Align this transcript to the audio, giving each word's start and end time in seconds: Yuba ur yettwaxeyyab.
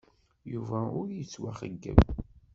Yuba 0.53 0.79
ur 0.99 1.07
yettwaxeyyab. 1.17 2.01